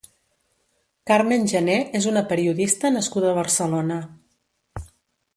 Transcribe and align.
Carmen 1.09 1.43
Jané 1.51 1.75
és 1.99 2.07
una 2.11 2.23
periodista 2.31 2.91
nascuda 2.95 3.29
a 3.33 3.35
Barcelona. 3.41 3.99